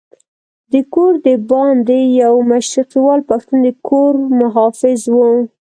د 0.71 0.73
کور 0.93 1.13
دباندې 1.25 1.99
یو 2.23 2.33
مشرقیوال 2.51 3.19
پښتون 3.29 3.57
د 3.65 3.67
کور 3.87 4.13
محافظ 4.39 4.99
وو. 5.15 5.29